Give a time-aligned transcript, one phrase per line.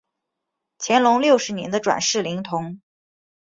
[0.79, 2.81] 乾隆六十年的转世灵童。